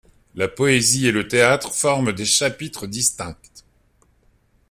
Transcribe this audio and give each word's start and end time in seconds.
La 0.33 0.47
poésie 0.47 1.05
et 1.05 1.11
le 1.11 1.27
théâtre 1.27 1.75
forment 1.75 2.11
des 2.11 2.25
chapitres 2.25 2.87
distincts. 2.87 3.37